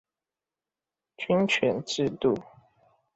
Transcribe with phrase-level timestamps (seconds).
[1.15, 2.35] 均權制度